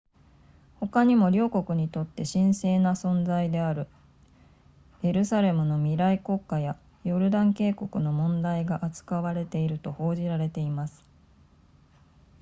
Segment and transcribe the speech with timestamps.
[0.79, 3.85] ほかにも両国にとって神聖な存在である
[5.03, 11.05] エルサレムの未来国家やヨルダン渓谷の問題が扱われていると報じられています